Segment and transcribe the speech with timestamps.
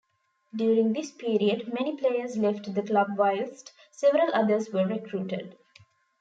[0.55, 5.55] During this period, many players left the club whilst several others were recruited.